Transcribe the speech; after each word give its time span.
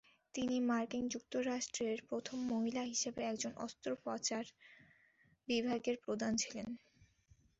তিনি 0.35 0.55
মার্কিন 0.69 1.05
যুক্তরাষ্ট্রের 1.07 1.97
প্রথম 2.09 2.37
মহিলা 2.51 2.83
হিসাবে 2.91 3.21
একজন 3.25 3.53
অস্ত্রোপচার 3.65 4.45
বিভাগের 5.47 5.97
প্রধান 6.05 6.33
ছিলেন। 6.41 6.67